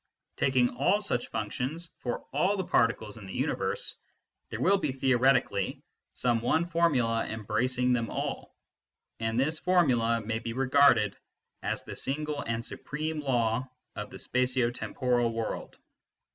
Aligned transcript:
Taking 0.37 0.69
all 0.77 0.99
such 0.99 1.27
functions 1.27 1.91
for 1.99 2.15
H 2.15 2.15
ioa 2.15 2.17
MYSTICISM 2.17 2.17
AND 2.33 2.41
LOGIC 2.41 2.49
all 2.49 2.57
the 2.57 2.71
particles 2.71 3.17
in 3.19 3.25
the 3.27 3.33
universe, 3.35 3.95
there 4.49 4.59
will 4.59 4.79
be 4.79 4.91
theo 4.91 5.19
retically 5.19 5.83
some 6.15 6.41
one 6.41 6.65
formula 6.65 7.27
embracing 7.27 7.93
them 7.93 8.09
all, 8.09 8.55
and 9.19 9.39
this 9.39 9.59
formula 9.59 10.19
may 10.19 10.39
be 10.39 10.53
regarded 10.53 11.15
as 11.61 11.83
the 11.83 11.95
single 11.95 12.41
and 12.41 12.65
supreme 12.65 13.19
law 13.19 13.69
of 13.95 14.09
the 14.09 14.17
spatio 14.17 14.73
temporal 14.73 15.31
world. 15.31 15.77